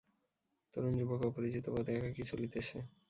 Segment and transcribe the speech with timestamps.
[0.73, 2.77] তরুণ যুবক অপরিচিত পথে একাকী চলিতেছে!